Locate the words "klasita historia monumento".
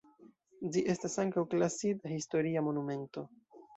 1.53-3.29